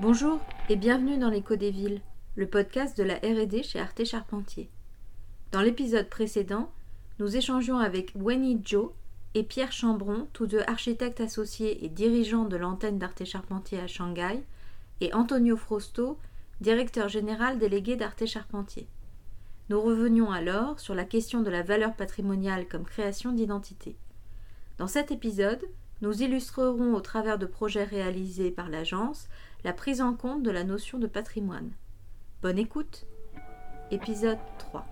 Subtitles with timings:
[0.00, 2.00] Bonjour et bienvenue dans l'écho des villes,
[2.36, 4.70] le podcast de la R&D chez Arte Charpentier.
[5.50, 6.70] Dans l'épisode précédent,
[7.18, 8.92] nous échangeons avec Wenny Joe
[9.34, 14.40] et Pierre Chambron, tous deux architectes associés et dirigeants de l'antenne d'Arte Charpentier à Shanghai,
[15.00, 16.16] et Antonio Frosto,
[16.60, 18.86] directeur général délégué d'Arte Charpentier.
[19.68, 23.96] Nous revenions alors sur la question de la valeur patrimoniale comme création d'identité.
[24.78, 25.64] Dans cet épisode,
[26.00, 29.28] nous illustrerons au travers de projets réalisés par l'agence
[29.64, 31.72] la prise en compte de la notion de patrimoine.
[32.42, 33.06] Bonne écoute
[33.90, 34.86] Épisode 3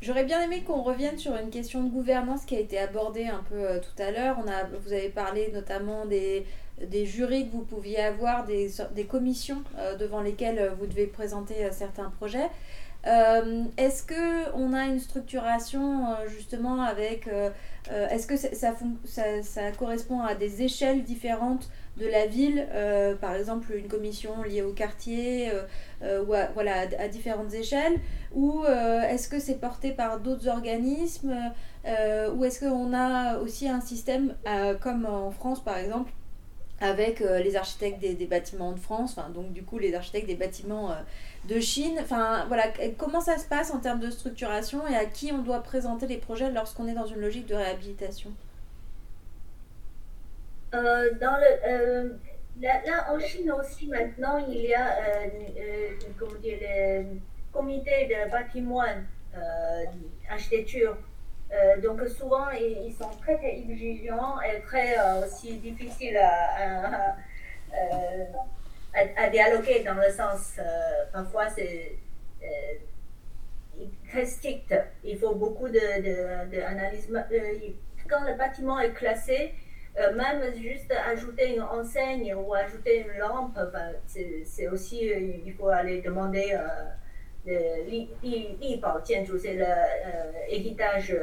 [0.00, 3.42] J'aurais bien aimé qu'on revienne sur une question de gouvernance qui a été abordée un
[3.48, 4.38] peu euh, tout à l'heure.
[4.80, 6.46] vous avez parlé notamment des,
[7.04, 11.68] jurys que vous pouviez avoir, des, des commissions euh, devant lesquelles euh, vous devez présenter
[11.72, 12.48] certains projets.
[13.04, 17.28] Est-ce que on a une structuration justement avec
[17.90, 18.74] euh, est-ce que ça,
[19.42, 24.62] ça, correspond à des échelles différentes de la ville euh, Par exemple, une commission liée
[24.62, 25.50] au quartier
[26.02, 27.98] euh, ou à, voilà, à, différentes échelles
[28.34, 31.34] Ou est-ce que c'est porté par d'autres organismes
[31.84, 34.34] Ou est-ce qu'on a aussi un système
[34.80, 36.12] comme en France par exemple
[36.80, 40.94] avec les architectes des, bâtiments de France, donc du coup les architectes des bâtiments
[41.48, 41.98] de Chine.
[42.00, 42.64] Enfin, voilà,
[42.96, 46.18] comment ça se passe en termes de structuration et à qui on doit présenter les
[46.18, 48.32] projets lorsqu'on est dans une logique de réhabilitation?
[50.74, 51.10] Euh,
[51.66, 52.10] euh,
[52.60, 57.04] là, en Chine aussi, maintenant, il y a euh, comment dire, le
[57.52, 59.06] comité de patrimoine,
[60.28, 60.96] architecture.
[61.82, 67.16] Donc souvent, ils, sont très, exigeants et très aussi difficiles à
[69.16, 70.62] à, dialoguer dans le sens, euh,
[71.12, 71.98] parfois c'est
[72.42, 74.74] euh, très strict.
[75.04, 77.08] Il faut beaucoup d'analyse.
[77.08, 77.70] De, euh,
[78.08, 79.52] quand le bâtiment est classé,
[80.14, 83.58] même juste ajouter une enseigne ou ajouter une lampe,
[84.06, 85.10] c'est aussi,
[85.44, 86.56] il faut aller demander
[89.38, 89.54] c'est
[90.48, 91.16] l'héritage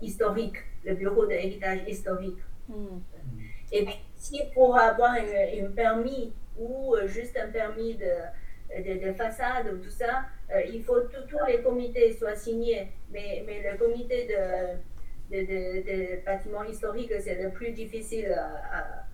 [0.00, 2.38] historique, le bureau d'héritage historique.
[2.68, 3.00] Hmm.
[3.72, 8.12] Et puis, si pour avoir un permis ou juste un permis de,
[8.78, 10.24] de, façade ou tout ça,
[10.54, 12.92] euh, il faut que tous les comités soient signés.
[13.10, 19.06] Mais, mais le comité de, de, de, bâtiments historiques, c'est le plus difficile à,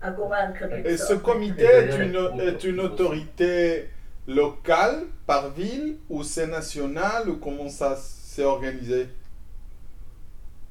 [0.00, 0.64] à, convaincre.
[0.84, 3.86] Et ce comité est une, est une autorité
[4.26, 9.08] locale par ville ou c'est national ou comment ça s'est organisé?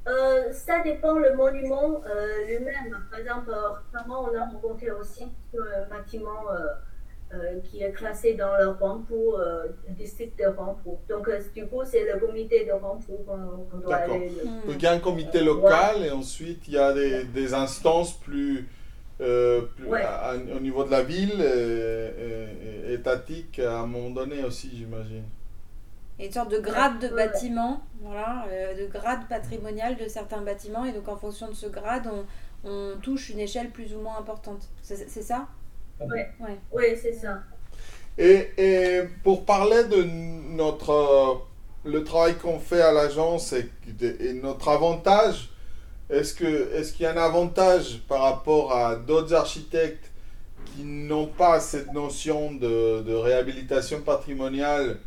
[0.06, 2.96] Euh, ça dépend le monument euh, lui-même.
[3.10, 3.50] Par exemple,
[3.92, 5.24] récemment, on a rencontré aussi
[5.54, 6.46] un bâtiment
[7.32, 8.74] euh, qui est classé dans le
[9.90, 10.90] district de Huangpu.
[11.08, 14.32] Donc, du coup, c'est le comité de Huangpu qu'on doit aller.
[14.42, 14.68] Hmm.
[14.68, 18.14] Donc, il y a un comité local et ensuite, il y a des, des instances
[18.14, 18.66] plus.
[19.20, 21.44] Au niveau de la ville,
[22.88, 25.24] étatique à un moment donné aussi, j'imagine
[26.20, 30.84] une sorte de grade de bâtiment, voilà, euh, de grade patrimonial de certains bâtiments.
[30.84, 32.08] Et donc, en fonction de ce grade,
[32.64, 34.68] on, on touche une échelle plus ou moins importante.
[34.82, 35.48] C'est ça?
[36.00, 36.58] Oui, ouais.
[36.72, 37.40] ouais c'est ça.
[38.18, 41.46] Et, et, pour parler de notre
[41.84, 43.70] le travail qu'on fait à l'agence et,
[44.02, 45.49] et, notre avantage,
[46.10, 50.10] est-ce qu'il est qu'il y a un avantage par rapport à d'autres architectes
[50.66, 54.98] qui n'ont pas cette notion de, réhabilitation patrimoniale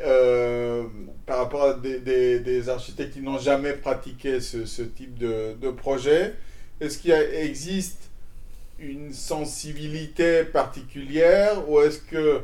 [0.00, 0.84] euh,
[1.26, 6.34] par rapport à des, architectes qui n'ont jamais pratiqué ce, type de projet?
[6.80, 8.08] Est-ce qu'il existe
[8.78, 12.42] une sensibilité particulière ou est-ce que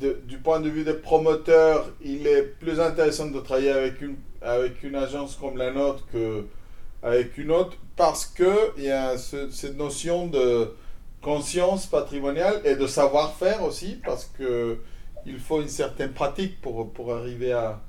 [0.00, 4.82] du point de vue des promoteurs, il est plus intéressant de travailler avec une, avec
[4.82, 10.74] une agence comme la nôtre qu'avec une autre parce qu'il y a cette notion de
[11.22, 14.78] conscience patrimoniale et de savoir-faire aussi parce que
[15.26, 17.80] il faut une certaine pratique pour, pour arriver à,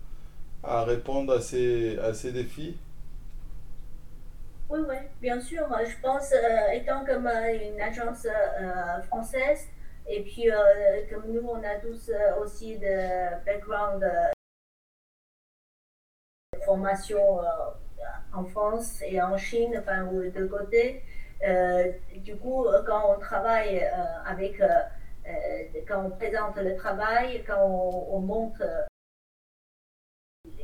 [0.63, 2.77] à répondre à ces, à ces défis
[4.69, 5.65] Oui, oui, bien sûr.
[5.85, 9.67] Je pense, euh, étant comme euh, une agence euh, française,
[10.07, 10.45] et puis
[11.09, 14.03] comme nous, on a tous aussi de background
[16.65, 17.39] formation
[18.33, 21.03] en France et en Chine, enfin, de côté.
[22.17, 23.87] du coup, quand on travaille
[24.25, 24.61] avec
[25.29, 28.81] euh, quand on présente le travail, quand on, montre euh,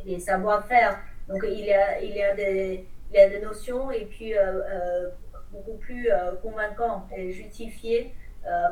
[0.06, 1.00] les savoir-faire.
[1.27, 2.88] Donc il y a, des,
[3.42, 5.09] notions et puis euh,
[5.51, 6.09] beaucoup plus
[6.42, 8.13] convaincants et justifiés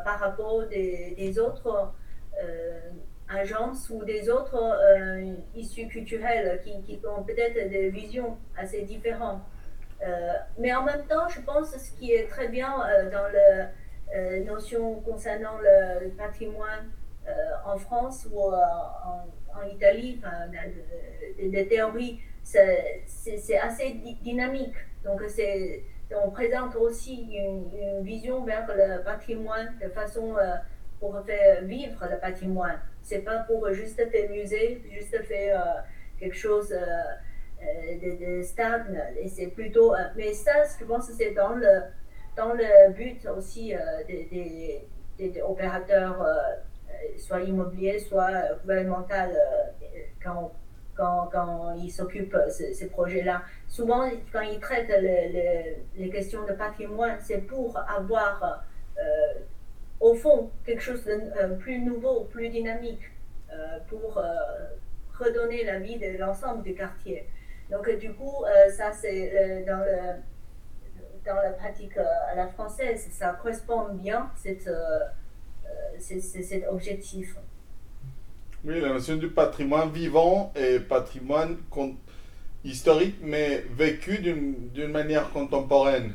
[0.04, 1.94] par rapport des, des autres
[3.30, 4.78] agences ou des autres
[5.56, 9.42] issues culturelles qui, qui ont peut-être des visions assez différentes.
[10.58, 12.72] mais en même temps, je pense que ce qui est très bien
[13.12, 16.92] dans la notion concernant le, patrimoine
[17.66, 20.48] en France ou en, Italie, enfin,
[21.40, 24.75] des théories, c'est assez dynamique.
[25.06, 25.22] Donc,
[26.16, 30.36] on présente aussi une, vision vers le patrimoine de façon
[31.00, 32.80] pour faire vivre le patrimoine.
[33.04, 35.82] C'est pas pour juste faire juste faire euh,
[36.18, 38.98] quelque chose euh, euh, de, stable.
[39.20, 41.82] Et c'est plutôt, mais ça, je pense que c'est dans le,
[42.38, 43.74] dans le but aussi
[44.08, 46.26] des, des, opérateurs,
[47.18, 49.38] soit immobiliers, soit gouvernementaux,
[50.24, 50.52] quand,
[50.96, 53.44] quand, quand, ils s'occupent de ces, projets-là.
[53.68, 54.94] Souvent, quand ils traitent
[55.96, 58.64] les questions de patrimoine, c'est pour avoir
[60.04, 63.10] au fond, quelque chose de euh, plus nouveau, plus dynamique
[63.50, 64.24] euh, pour euh,
[65.18, 67.26] redonner la vie de l'ensemble du quartier.
[67.72, 68.44] Donc, du coup,
[68.76, 70.22] ça, c'est dans, le,
[71.26, 74.70] dans la pratique à la française, ça correspond bien, cette,
[75.98, 77.36] cet objectif.
[78.66, 81.58] Oui, la notion du patrimoine vivant et patrimoine
[82.66, 86.14] historique, mais vécu d'une manière contemporaine.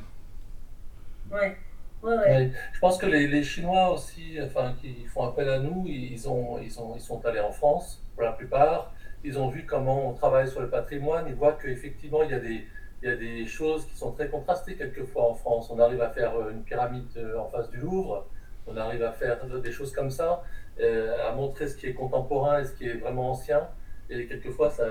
[2.05, 6.59] Je pense que les, les, Chinois aussi, enfin, qui font appel à nous, ils, ont,
[6.59, 8.93] ils, ont, ils sont allés en France pour la plupart.
[9.25, 11.27] Ils ont vu comment on travaille sur le patrimoine.
[11.29, 12.65] Ils voient qu'effectivement, il y a des,
[13.03, 15.71] il y a des choses qui sont très contrastées quelquefois en France.
[15.71, 18.27] On arrive à faire euh, une pyramide euh, en face du Louvre,
[18.67, 20.43] on arrive à faire des choses comme ça,
[20.81, 23.69] euh, à montrer ce qui est contemporain et ce qui est vraiment ancien.
[24.11, 24.85] Et quelquefois, ça,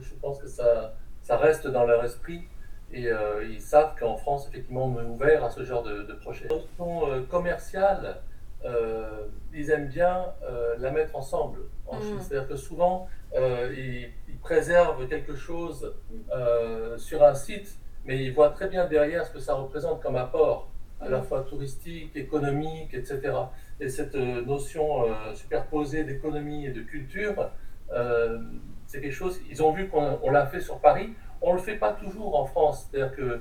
[0.00, 2.42] je pense que ça, ça reste dans leur esprit.
[2.92, 6.12] Et euh, ils savent qu'en France, effectivement, on est ouvert à ce genre de, de
[6.12, 6.46] projet.
[6.48, 8.16] Commercial, euh, commerciale,
[8.64, 10.26] euh, ils aiment bien
[10.78, 12.20] la mettre ensemble en mm.
[12.20, 14.10] C'est-à-dire que souvent, ils,
[14.42, 15.94] préservent quelque chose
[16.98, 20.68] sur un site, mais ils voient très bien derrière ce que ça représente comme apport,
[21.00, 21.24] à la mm.
[21.24, 23.20] fois touristique, économique, etc.
[23.80, 27.50] Et cette notion superposée d'économie et de culture,
[28.86, 31.76] c'est quelque chose, ils ont vu qu'on l'a fait sur Paris, on ne le fait
[31.76, 32.88] pas toujours en France.
[32.90, 33.40] C'est-à-dire que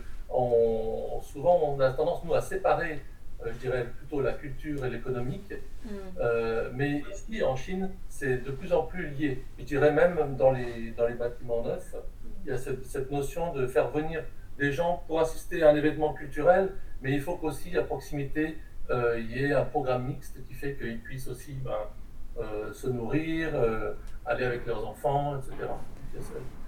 [1.21, 2.99] souvent, on a tendance, nous, à séparer,
[3.45, 5.51] euh, je dirais, plutôt la culture et l'économique.
[5.83, 5.89] Mm.
[6.19, 9.43] Euh, mais ici, en Chine, c'est de plus en plus lié.
[9.59, 11.95] Je dirais même dans les, dans les bâtiments neufs,
[12.43, 14.23] il y a cette, notion de faire venir
[14.57, 16.71] des gens pour assister à un événement culturel,
[17.01, 18.57] mais il faut qu'aussi, à proximité,
[18.89, 21.71] euh, il y ait un programme mixte qui fait qu'ils puissent aussi ben,
[22.73, 23.49] se nourrir,
[24.25, 25.67] aller avec leurs enfants, etc.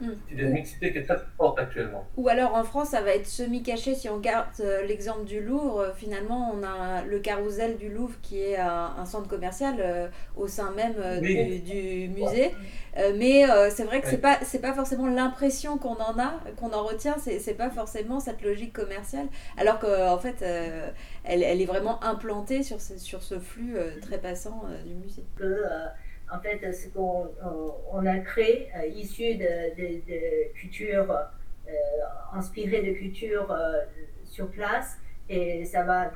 [0.01, 0.11] Hmm.
[0.29, 2.05] C'est une mixité qui est très forte actuellement.
[2.17, 3.95] Ou alors en France, ça va être semi-caché.
[3.95, 8.15] Si on garde euh, l'exemple du Louvre, euh, finalement, on a le carrousel du Louvre
[8.21, 12.55] qui est un, centre commercial euh, au sein même du, musée.
[13.17, 16.83] mais c'est vrai que c'est pas c'est pas forcément l'impression qu'on en a, qu'on en
[16.83, 17.15] retient.
[17.17, 19.27] C'est pas forcément cette logique commerciale.
[19.57, 24.17] Alors qu'en en fait, elle, elle, est vraiment implantée sur ce, sur ce flux très
[24.17, 25.23] passant du musée
[26.33, 27.31] en fait, ce qu'on
[27.91, 31.71] on a créé, euh, issu de, de, cultures, euh,
[32.33, 33.81] inspiré de cultures euh,
[34.25, 34.97] sur place,
[35.29, 36.11] et ça va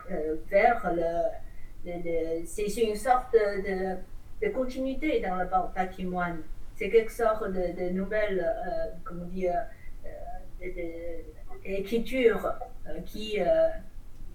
[0.49, 2.45] vers le.
[2.45, 3.95] c'est une sorte de,
[4.41, 6.41] de, continuité dans le patrimoine.
[6.75, 8.45] C'est quelque sorte de, nouvelle,
[9.03, 9.55] comment dire,
[11.63, 12.53] écriture
[13.05, 13.39] qui,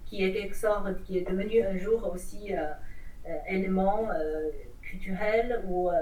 [0.05, 2.51] qui est quelque sorte, qui est devenu un jour aussi
[3.47, 4.09] élément
[4.93, 5.93] culturel ou euh,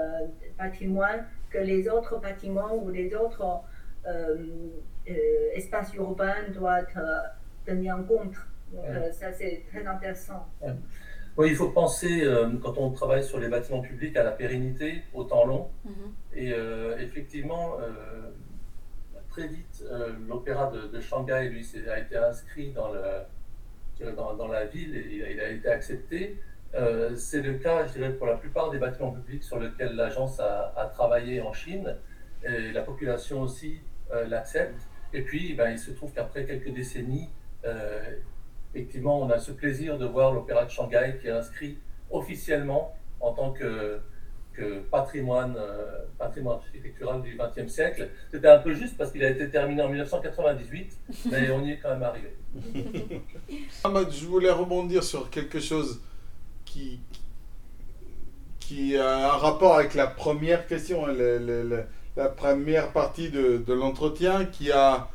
[0.58, 3.42] patrimoine que les autres bâtiments ou les autres
[4.06, 4.36] euh,
[5.08, 5.12] euh,
[5.54, 6.86] espaces urbains doivent
[7.64, 8.36] tenir en compte.
[8.72, 10.46] Donc, ça, c'est très intéressant.
[11.36, 12.26] Oui, il faut penser,
[12.62, 15.70] quand on travaille sur les bâtiments publics, à la pérennité, au temps long.
[15.86, 16.38] Mm-hmm.
[16.38, 17.76] Et effectivement,
[19.28, 19.84] très vite,
[20.26, 25.40] l'opéra de, Shanghai, lui, a été inscrit dans, le, dans, dans la ville et il
[25.40, 26.40] a été accepté.
[26.74, 30.40] Euh, c'est le cas, je dirais, pour la plupart des bâtiments publics sur lesquels l'agence
[30.40, 31.96] a, travaillé en Chine.
[32.44, 33.80] Et la population aussi
[34.12, 34.88] euh, l'accepte.
[35.12, 37.28] Et puis, ben, il se trouve qu'après quelques décennies,
[37.64, 38.00] euh,
[38.74, 41.78] effectivement, on a ce plaisir de voir l'Opéra de Shanghai qui est inscrit
[42.10, 44.00] officiellement en tant que,
[44.90, 45.56] patrimoine,
[46.20, 48.10] architectural du XXe siècle.
[48.30, 50.98] C'était un peu juste parce qu'il a été terminé en 1998,
[51.30, 52.36] mais on y est quand même arrivé.
[54.10, 56.02] je voulais rebondir sur quelque chose
[56.72, 57.00] qui,
[58.60, 61.12] qui a un rapport avec la première question, hein,
[62.16, 65.10] la première partie de, l'entretien, qui a,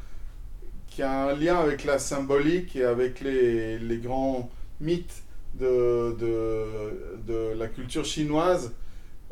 [0.88, 4.50] qui a un lien avec la symbolique et avec les, les grands
[4.80, 5.24] mythes
[5.56, 8.74] de, de, de, la culture chinoise,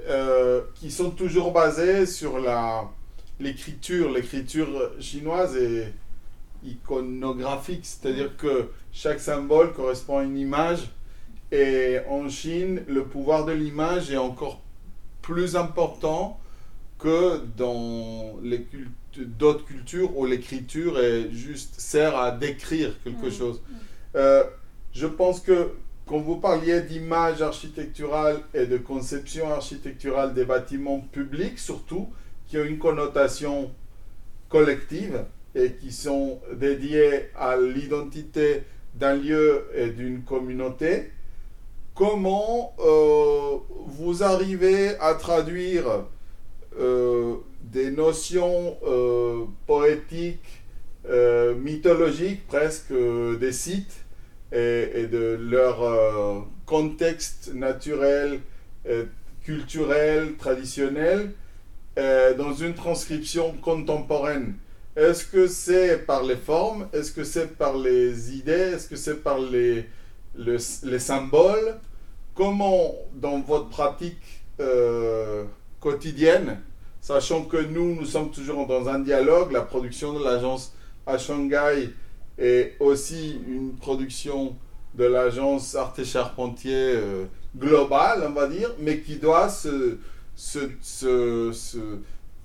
[0.08, 2.90] euh, qui sont toujours basés sur la
[3.40, 5.94] l'écriture, l'écriture chinoise et
[6.64, 10.90] iconographique, c'est-à-dire que chaque symbole correspond à une image.
[11.56, 14.62] Et en Chine, le pouvoir de l'image est encore
[15.22, 16.38] plus important
[17.00, 18.36] que dans
[19.16, 23.62] d'autres cultures où l'écriture est juste sert à décrire quelque chose.
[24.18, 24.44] Euh,
[24.92, 25.72] je pense que
[26.06, 32.10] quand vous parliez d'image architecturale et de conception architecturale des bâtiments publics, surtout,
[32.48, 33.72] qui ont une connotation
[34.50, 35.24] collective
[35.56, 41.12] et qui sont dédiés à l'identité d'un lieu et d'une communauté,
[41.96, 46.06] comment euh, vous arrivez à traduire
[46.78, 50.62] euh, des notions euh, poétiques,
[51.58, 52.92] mythologiques presque,
[53.40, 54.06] des sites
[54.52, 58.40] et, de leur contexte naturel,
[59.44, 61.32] culturel, traditionnel,
[61.96, 64.56] dans une transcription contemporaine?
[64.96, 66.88] Est-ce que c'est par les formes?
[66.92, 68.74] Est-ce que c'est par les idées?
[68.74, 69.86] Est-ce que c'est par les,
[70.38, 71.80] les symboles
[72.36, 75.46] Comment, dans votre pratique euh,
[75.80, 76.60] quotidienne,
[77.00, 80.74] sachant que nous, nous sommes toujours dans un dialogue, la production de l'agence
[81.08, 81.92] à Shanghai
[82.38, 84.54] est aussi une production
[84.96, 87.24] de l'agence Arte Charpentier euh,
[87.56, 89.98] globale, on va dire, mais qui doit se,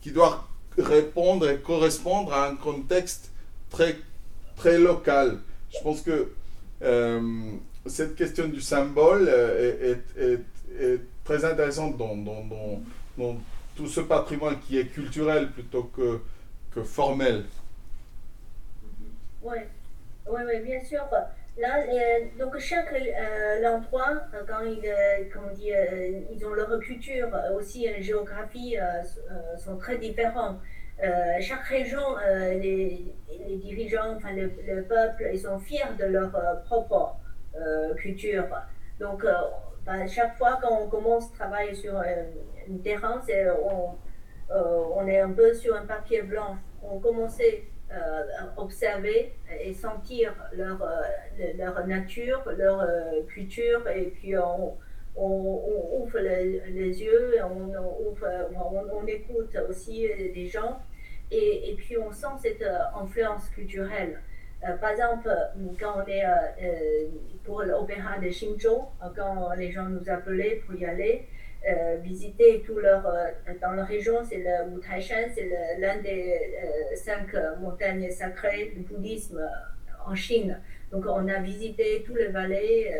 [0.00, 0.46] qui doit
[0.78, 3.32] répondre et correspondre à un contexte
[3.70, 3.98] très,
[4.54, 5.40] très local.
[5.72, 6.30] Je pense que
[6.82, 7.56] euh,
[7.86, 13.36] cette question du symbole euh, est, très intéressante dans,
[13.76, 16.20] tout ce patrimoine qui est culturel plutôt que,
[16.82, 17.44] formel.
[19.42, 19.58] Oui,
[20.26, 21.04] oui, oui, bien sûr.
[21.58, 25.72] Là, euh, donc chaque euh, endroit, quand ils, comme dit,
[26.32, 28.76] ils ont leur culture, aussi la géographie,
[29.58, 30.58] sont très différents.
[31.40, 32.16] chaque région,
[32.60, 33.14] les,
[33.62, 36.30] dirigeants, enfin le, le, peuple, ils sont fiers de leur
[36.64, 37.29] propre euh,
[37.96, 38.46] culture.
[39.00, 39.32] Donc, euh,
[39.86, 42.24] bah, chaque fois qu'on commence à travailler sur euh,
[42.68, 43.22] une terrain,
[43.64, 43.94] on,
[44.54, 46.58] on, est un peu sur un papier blanc.
[46.82, 47.40] On commence
[47.90, 50.78] à observer et sentir leur,
[51.56, 52.86] leur nature, leur
[53.26, 54.76] culture, et puis on,
[55.16, 57.72] ouvre les, yeux, on,
[58.92, 60.80] on, écoute aussi des gens,
[61.30, 62.64] et, et, puis on sent cette
[62.94, 64.20] influence culturelle.
[64.62, 65.30] Euh, par exemple,
[65.78, 66.28] quand on est euh,
[66.62, 67.08] euh,
[67.44, 68.84] pour l'opéra de Xinzhou,
[69.16, 71.26] quand les gens nous appelaient pour y aller,
[72.02, 73.02] visiter tout leur
[73.60, 76.40] dans la région, c'est le Wutaishan, c'est l'un des
[76.94, 79.46] cinq montagnes sacrées du bouddhisme
[80.06, 80.58] en Chine.
[80.90, 82.90] Donc on a visité tous les vallées,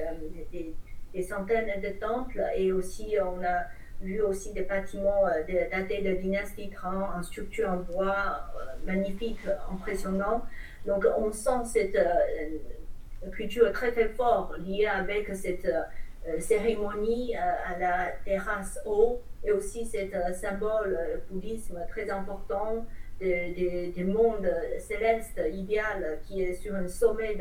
[0.53, 3.65] des, centaines de temples et aussi on a
[4.03, 5.25] vu aussi des bâtiments
[5.73, 8.45] datés de dynastie Tang en structure en bois
[8.85, 9.41] magnifique,
[9.73, 10.43] impressionnant.
[10.87, 17.75] Donc on sent cette euh, culture très très forte liée avec cette euh, cérémonie euh,
[17.75, 20.99] à la terrasse haut et aussi cet symbole
[21.31, 22.87] bouddhisme très important
[23.21, 27.37] des de, mondes célestes idéal qui est sur un sommet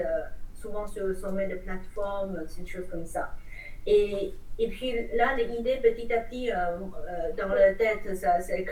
[0.54, 3.34] souvent sur le sommet de plateforme, des choses comme ça.
[3.86, 6.50] Et, et puis là, l'idée petit à petit
[7.38, 8.66] dans la tête, ça s'est.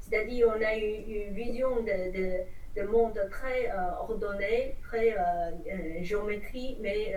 [0.00, 2.44] C'est-à-dire, on a eu une vision de
[2.82, 7.14] monde très euh, ordonné, très euh, euh, géométrie, mais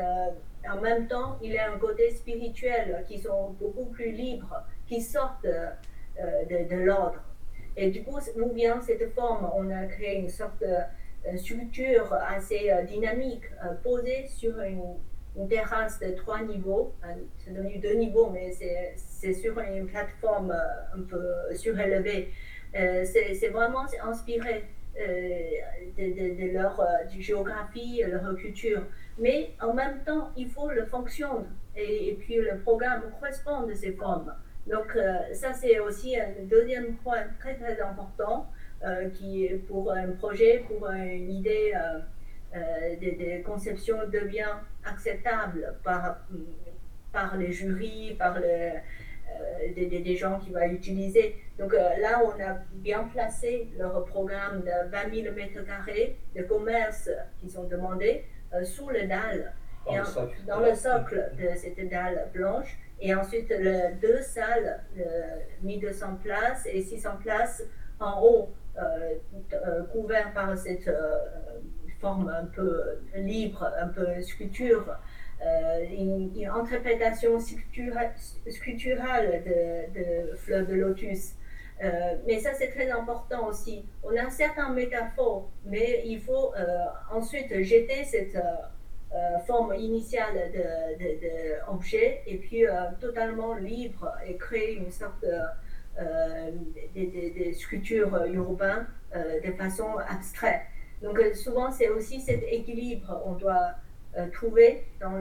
[0.70, 5.02] en même temps, il y a un côté spirituel qui sont beaucoup plus libres, qui
[5.02, 7.22] sortent de, l'ordre.
[7.78, 9.50] Et du coup, d'où vient cette forme?
[9.56, 13.46] On a créé une sorte de structure assez dynamique,
[13.82, 16.94] posée sur une, terrasse de trois niveaux.
[17.38, 18.52] C'est devenu deux niveaux, mais
[18.98, 22.34] c'est sur une plateforme un peu surélevée.
[22.74, 24.66] c'est vraiment inspiré
[25.00, 25.50] euh,
[25.98, 26.86] de, leur euh,
[27.20, 28.82] géographie, leur culture.
[29.20, 33.92] Mais en même temps, il faut le fonctionner et, puis le programme correspond à ces
[33.92, 34.34] formes.
[34.66, 38.50] Donc euh, ça, c'est aussi un deuxième point très très important
[39.16, 41.74] qui, pour un projet, pour une idée
[42.54, 44.54] de, conception devient
[44.86, 46.20] acceptable par,
[47.12, 48.74] par les jurys, par les
[49.30, 51.36] euh, des, gens qui vont utiliser.
[51.60, 56.44] Donc euh, là, on a bien placé leur programme de 20 000 mètres carrés de
[56.44, 59.54] commerce qui sont demandés euh, sous le dalle,
[59.90, 59.98] et
[60.48, 62.78] dans le socle de cette dalle blanche.
[63.00, 65.04] Et ensuite, le, deux salles de
[65.62, 67.64] 1200 places et 600 places
[68.00, 68.50] en haut,
[69.92, 70.90] couverts par cette
[72.00, 74.98] forme un peu libre, un peu sculpture.
[75.46, 78.14] Euh, une, interprétation sculpturale
[79.46, 81.36] de, de fleurs de lotus.
[82.26, 83.86] mais ça, c'est très important aussi.
[84.04, 86.54] On a certaines métaphores, mais il faut
[87.12, 88.38] ensuite jeter cette
[89.46, 92.64] forme initiale de, de, et puis
[93.00, 95.38] totalement libre et créer une sorte de
[96.00, 96.52] euh,
[96.94, 100.62] des, sculptures urbaines euh, de façon abstraite.
[101.02, 103.72] Donc euh, souvent, c'est aussi cet équilibre qu'on doit
[104.26, 105.14] trouver dans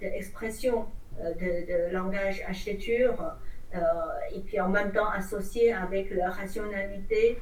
[0.00, 0.86] l'expression
[1.18, 3.34] de, langage architecture
[4.34, 7.38] et puis en même temps associé avec la rationalité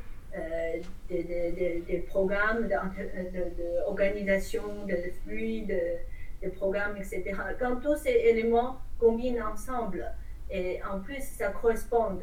[1.09, 7.25] des, programmes d'organisation, de, de, flux, de, programmes, etc.
[7.59, 10.13] Quand tous ces éléments combinent ensemble,
[10.51, 12.19] et en plus ça correspond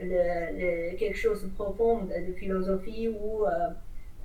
[0.00, 3.44] le, quelque chose de profond de philosophie ou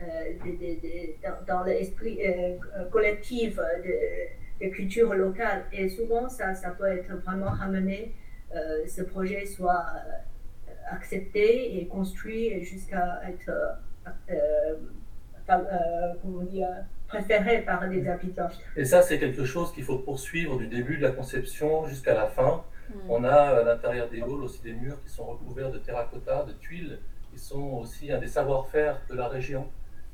[0.02, 2.58] euh, euh, dans, l'esprit euh,
[2.92, 5.66] collectif de, culture locale.
[5.72, 8.14] Et souvent, ça, ça peut être vraiment ramené,
[8.88, 9.86] ce projet soit
[10.90, 13.52] accepté et construit jusqu'à être
[16.22, 16.70] comment dire,
[17.08, 18.50] préféré par les habitants.
[18.76, 22.28] Et ça, c'est quelque chose qu'il faut poursuivre du début de la conception jusqu'à la
[22.28, 22.64] fin.
[22.90, 22.94] Mm.
[23.10, 26.54] On a à l'intérieur des halls aussi des murs qui sont recouverts de terracotta, de
[26.54, 27.00] tuiles,
[27.32, 29.70] qui sont aussi un des savoir-faire de la région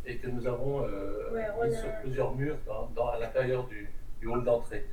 [0.05, 2.57] et que nous avons euh, sur plusieurs murs
[2.95, 3.89] dans, à l'intérieur du,
[4.27, 4.85] hall d'entrée.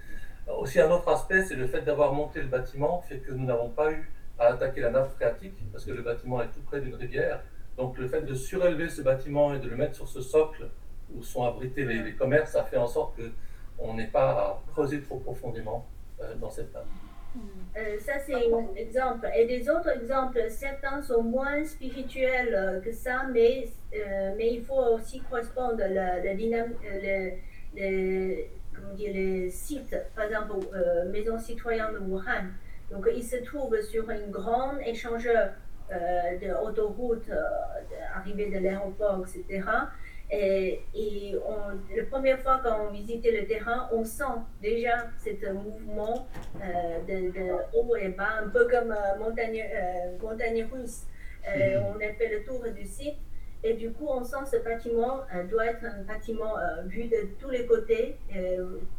[0.59, 3.69] Aussi un autre aspect, c'est le fait d'avoir monté le bâtiment fait que nous n'avons
[3.69, 6.95] pas eu à attaquer la nappe phréatique parce que le bâtiment est tout près d'une
[6.95, 7.43] rivière.
[7.77, 10.69] Donc le fait de surélever ce bâtiment et de le mettre sur ce socle
[11.15, 13.21] où sont abrités les, commerces, ça fait en sorte
[13.77, 15.87] qu'on n'ait pas à creuser trop profondément
[16.21, 16.87] euh, dans cette nappe.
[17.79, 19.29] Euh, ça, c'est un exemple.
[19.37, 24.65] Et des autres exemples, certains sont moins spirituels euh, que ça, mais, euh, mais il
[24.65, 27.39] faut aussi correspondre la, la les,
[27.75, 28.51] les,
[28.97, 30.55] dire, les sites, par exemple,
[31.13, 32.49] Maison citoyenne de Wuhan.
[32.91, 35.51] Donc, il se trouve sur un grand échangeur
[36.41, 37.31] d'autoroute,
[38.15, 39.63] arrivée de l'aéroport, etc.
[40.31, 44.25] Et, on, la première fois qu'on visitait le terrain, on sent
[44.61, 50.19] déjà ce mouvement euh, de, de, haut et bas, un peu comme euh, montagne, euh,
[50.21, 51.05] montagne russe.
[51.47, 51.83] Mhm.
[51.87, 53.17] On a fait le tour du site
[53.65, 57.65] et du coup, on sent ce bâtiment doit être un bâtiment vu de tous les
[57.67, 58.17] côtés,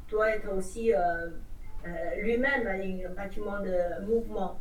[0.10, 0.92] doit être aussi
[2.18, 4.60] lui-même un bâtiment de mouvement.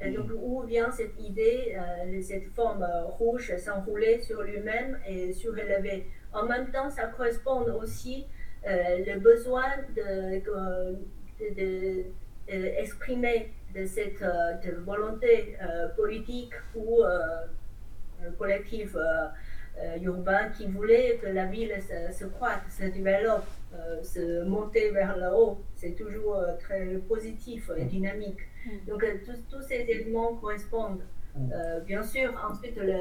[0.00, 5.32] Et donc, où vient cette idée, euh, cette forme euh, rouge s'enrouler sur lui-même et
[5.32, 6.06] surélever?
[6.32, 8.26] En même temps, ça correspond aussi
[8.66, 10.40] euh, le besoin de,
[11.54, 12.04] de,
[13.86, 14.24] cette
[14.84, 15.56] volonté
[15.94, 17.02] politique ou
[18.38, 18.98] collective
[20.02, 23.44] urbaine qui voulait que la ville se, se se développe,
[24.02, 25.58] se monter vers le haut.
[25.74, 28.40] C'est toujours très positif et dynamique.
[28.68, 28.90] Mm.
[28.90, 31.02] Donc, euh, tous, ces éléments correspondent.
[31.36, 31.52] Mm.
[31.52, 33.00] Euh, bien sûr, ensuite, le,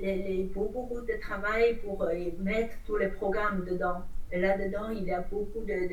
[0.00, 4.02] les, beaucoup, beaucoup de travail pour euh, mettre tous les programmes dedans.
[4.32, 5.88] Et là-dedans, il y a beaucoup de,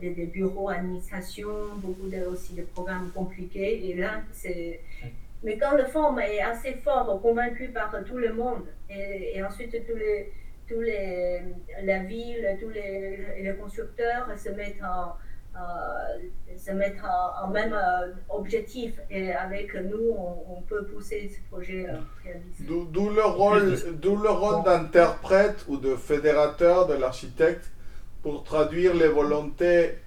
[0.00, 3.90] de, de, bureaux, administration, beaucoup de, aussi de programmes compliqués.
[3.90, 4.80] Et là, c'est.
[5.02, 5.06] Mm.
[5.42, 9.94] Mais quand le forme est assez fort, convaincu par tout le monde, et, ensuite tous
[9.94, 10.32] les,
[10.68, 11.40] tous les,
[11.82, 15.14] la ville, tous les, les constructeurs se mettent en,
[15.56, 17.04] euh, se mettre
[17.40, 20.10] en, même euh, objectif et avec nous,
[20.48, 22.32] on, peut pousser ce projet euh.
[22.60, 27.70] D'où le rôle, d'où le rôle d'interprète ou de fédérateur de l'architecte
[28.22, 29.98] pour traduire les volontés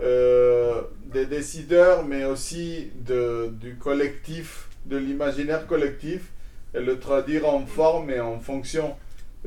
[0.00, 6.32] des décideurs, mais aussi de, du collectif, de l'imaginaire collectif,
[6.74, 8.96] et le traduire en forme et en fonction.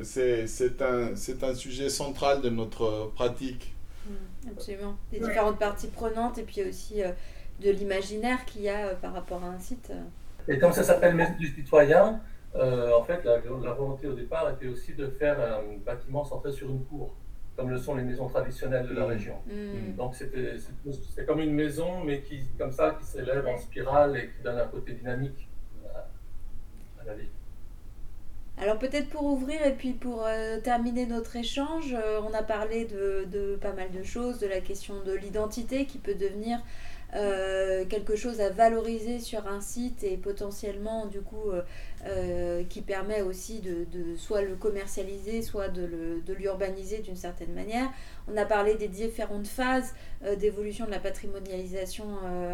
[0.02, 3.74] C'est un, un sujet central de notre pratique.
[4.06, 4.96] Mm, absolument.
[5.12, 7.12] Les différentes parties prenantes et puis aussi euh,
[7.60, 9.90] de l'imaginaire qu'il y a euh, par rapport à un site.
[9.90, 10.52] Euh.
[10.52, 12.20] Et comme ça s'appelle Maison du citoyen,
[12.54, 16.84] en fait, la, volonté au départ était aussi de faire un bâtiment centré sur une
[16.84, 17.14] cour,
[17.56, 19.08] comme le sont les maisons traditionnelles de la mm.
[19.08, 19.36] région.
[19.46, 19.96] Mm.
[19.96, 24.42] Donc c'était comme une maison, mais qui, comme ça, qui s'élève en spirale et qui
[24.42, 25.48] donne un côté dynamique
[27.00, 27.28] à la vie.
[28.56, 32.84] Alors peut-être pour ouvrir et puis pour euh, terminer notre échange, euh, on a parlé
[32.84, 36.60] de, pas mal de choses, de la question de l'identité qui peut devenir
[37.16, 41.50] euh, quelque chose à valoriser sur un site et potentiellement du coup
[42.68, 43.86] qui permet aussi de,
[44.16, 47.88] soit le commercialiser, soit de l'urbaniser d'une certaine manière.
[48.30, 49.94] On a parlé des différentes phases
[50.38, 52.04] d'évolution de la patrimonialisation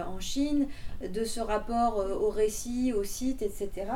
[0.07, 0.69] en Chine,
[1.03, 3.87] de ce rapport au récit, au site, etc.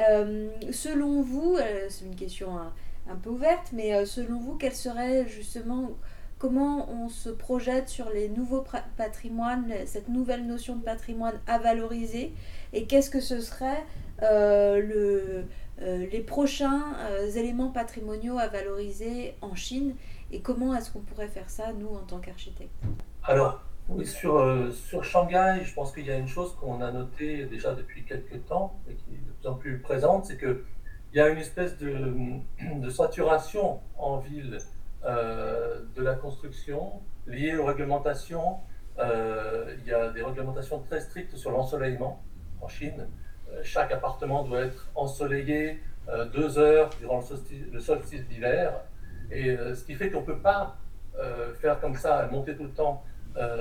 [0.00, 4.72] Euh, selon vous, euh, c'est une question un, peu ouverte, mais euh, selon vous, quel
[4.72, 5.90] serait justement
[6.38, 8.64] comment on se projette sur les nouveaux
[8.96, 12.32] patrimoines, cette nouvelle notion de patrimoine à valoriser,
[12.72, 13.84] et qu'est-ce que ce serait
[14.20, 15.44] le,
[15.78, 16.82] les prochains
[17.34, 19.94] éléments patrimoniaux à valoriser en Chine
[20.32, 22.74] et comment est-ce qu'on pourrait faire ça, nous, en tant qu'architectes?
[23.22, 23.62] Alors,
[24.04, 28.44] sur, Shanghai, je pense qu'il y a une chose qu'on a notée déjà depuis quelques
[28.44, 29.16] temps et qui
[29.52, 30.62] plus plus présente, c'est qu'il
[31.12, 34.58] y a une espèce de, saturation en ville
[35.04, 38.58] de la construction liée aux réglementations
[38.98, 42.22] euh, il y a des réglementations très strictes sur l'ensoleillement
[42.60, 43.08] en Chine.
[43.50, 47.20] Euh, chaque appartement doit être ensoleillé euh, deux heures durant
[47.72, 48.72] le solstice, d'hiver.
[49.30, 50.76] Et ce qui fait qu'on ne peut pas
[51.60, 53.02] faire comme ça, monter tout le temps,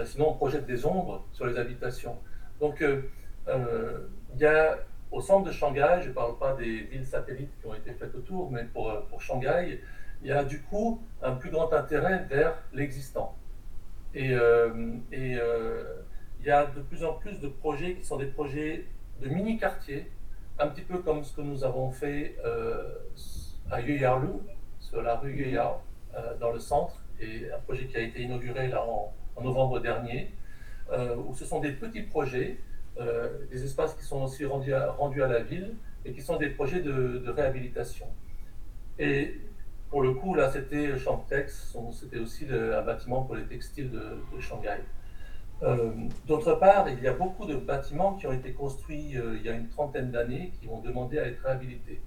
[0.04, 2.17] sinon on projette des ombres sur les habitations.
[2.60, 4.78] Donc il y a
[5.13, 8.15] au centre de Shanghai, je ne parle pas des villes satellites qui ont été faites
[8.15, 9.80] autour, mais pour, pour Shanghai,
[10.23, 13.36] il y a du coup un plus grand intérêt vers l'existant.
[14.15, 15.84] Et, euh, euh,
[16.39, 18.86] il y a de plus en plus de projets qui sont des projets
[19.21, 20.12] de mini-quartiers,
[20.58, 22.97] un petit peu comme ce que nous avons fait euh,
[23.69, 24.34] à Yuyarlu,
[24.80, 25.76] sur la rue Yuyao,
[26.39, 30.32] dans le centre, et un projet qui a été inauguré là en, novembre dernier,
[30.91, 32.58] où ce sont des petits projets,
[33.49, 35.75] des espaces qui sont aussi rendus à, la ville
[36.06, 38.06] et qui sont des projets de, réhabilitation.
[38.99, 39.39] Et
[39.89, 44.79] pour le coup, là, c'était Champtex, c'était aussi un bâtiment pour les textiles de, Shanghai.
[45.63, 45.91] Euh,
[46.27, 49.49] d'autre part, il y a beaucoup de bâtiments qui ont été construits euh, il y
[49.49, 52.01] a une trentaine d'années qui vont demander à être réhabilités.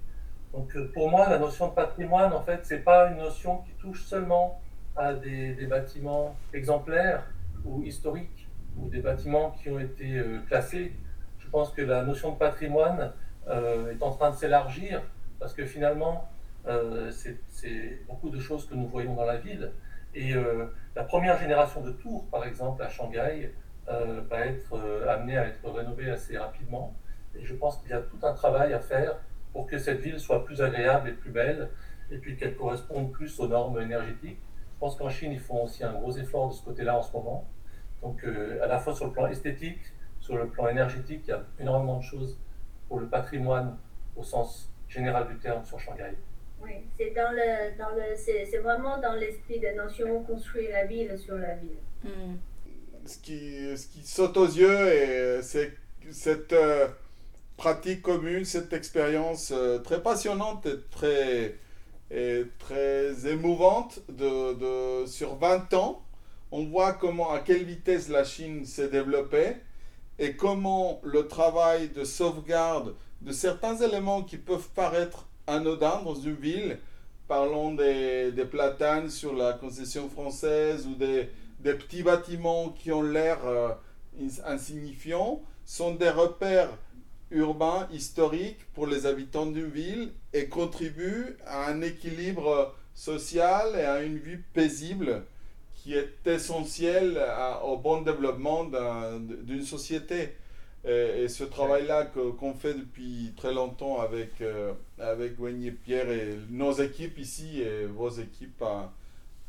[0.53, 3.71] Donc, euh, pour moi, la notion de patrimoine, en fait, c'est pas une notion qui
[3.79, 4.61] touche seulement
[4.95, 7.23] à des, bâtiments exemplaires
[7.65, 8.36] ou historiques
[8.81, 10.93] ou des bâtiments qui ont été classés.
[11.39, 13.11] Je pense que la notion de patrimoine
[13.47, 15.01] est en train de s'élargir
[15.39, 16.29] parce que finalement,
[16.67, 19.71] euh, c'est beaucoup de choses que nous voyons dans la ville.
[20.13, 23.53] Et euh, la première génération de tours, par exemple, à Shanghai,
[23.89, 26.93] euh, va être amenée à être rénovée assez rapidement.
[27.35, 29.17] Et je pense qu'il y a tout un travail à faire
[29.53, 31.69] pour que cette ville soit plus agréable et plus belle,
[32.11, 34.39] et puis qu'elle corresponde plus aux normes énergétiques.
[34.73, 37.11] Je pense qu'en Chine, ils font aussi un gros effort de ce côté-là en ce
[37.13, 37.47] moment.
[38.01, 39.79] Donc, à la fois sur le plan esthétique,
[40.19, 42.37] sur le plan énergétique, il y a énormément de choses
[42.87, 43.77] pour le patrimoine
[44.15, 46.15] au sens général du terme sur Shanghai.
[46.61, 51.17] Oui, c'est dans le, dans le, c'est, vraiment dans l'esprit de notion construire la ville
[51.17, 51.77] sur la ville.
[52.03, 52.35] Hmm.
[53.05, 55.73] Ce, qui, ce qui saute aux yeux, c'est
[56.11, 56.87] cette euh,
[57.57, 61.55] pratique commune, cette expérience euh, très passionnante et très,
[62.11, 66.01] et très émouvante de, de, sur 20 ans.
[66.51, 69.57] On voit comment, à quelle vitesse la Chine s'est développée
[70.17, 76.35] et comment le travail de sauvegarde de certains éléments qui peuvent paraître anodin dans une
[76.35, 76.79] ville.
[77.27, 81.29] Parlons des, des platanes sur la concession française ou des,
[81.59, 83.69] des petits bâtiments qui ont l'air euh,
[84.45, 86.69] insignifiants, sont des repères
[87.31, 94.01] urbains historiques pour les habitants d'une ville et contribuent à un équilibre social et à
[94.01, 95.25] une vie paisible
[95.77, 97.19] qui est essentiel
[97.63, 98.65] au bon développement
[99.19, 100.33] d'une société.
[100.85, 105.33] Et, ce travail-là qu'on fait depuis très longtemps avec, euh, avec
[105.83, 108.93] Pierre et nos équipes ici et vos équipes à,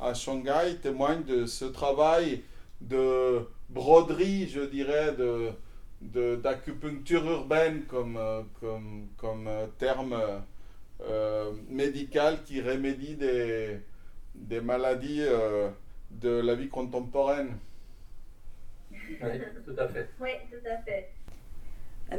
[0.00, 2.42] à Shanghai témoignent de ce travail
[2.80, 5.50] de broderie, je dirais, de
[6.00, 10.16] d'acupuncture urbaine comme, euh, comme, comme euh, terme
[11.68, 13.78] médical qui remédie des,
[14.34, 15.22] des maladies
[16.10, 17.56] de la vie contemporaine.
[18.92, 20.08] Oui, tout à fait.
[20.20, 21.10] Oui, tout à fait.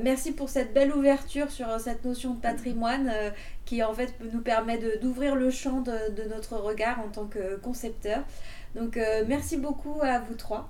[0.03, 3.31] Merci pour cette belle ouverture sur euh, cette notion de patrimoine euh,
[3.65, 8.23] qui en fait nous permet d'ouvrir le champ de, notre regard en tant que concepteur.
[8.75, 10.69] Donc euh, merci beaucoup à vous trois.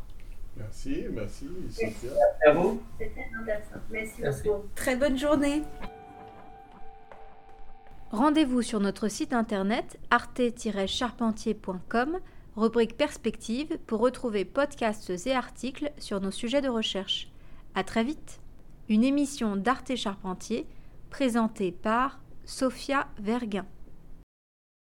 [0.56, 1.50] Merci, merci
[1.82, 2.08] Merci
[2.46, 2.82] à vous.
[2.98, 3.82] C'était intéressant.
[3.90, 4.70] Merci, beaucoup.
[4.76, 5.64] Très bonne journée.
[8.12, 12.20] Rendez-vous sur notre site internet arte-charpentier.com,
[12.60, 17.30] rubrique perspective, pour retrouver podcasts et articles sur nos sujets de recherche.
[17.76, 18.40] À très vite!
[18.90, 20.66] une émission d'Arte Charpentier
[21.12, 23.66] présentée par Sophia Verguin.